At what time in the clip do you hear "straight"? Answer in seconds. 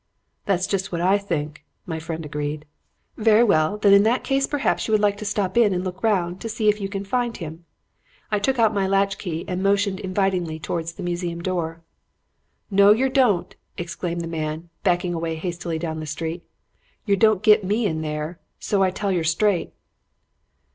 19.23-19.71